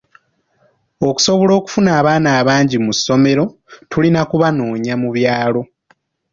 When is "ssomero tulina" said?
2.97-4.17